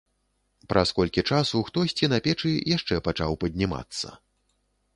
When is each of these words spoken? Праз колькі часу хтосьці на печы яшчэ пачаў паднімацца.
Праз 0.71 0.93
колькі 0.99 1.23
часу 1.35 1.61
хтосьці 1.67 2.09
на 2.15 2.19
печы 2.29 2.51
яшчэ 2.77 2.99
пачаў 3.09 3.39
паднімацца. 3.45 4.07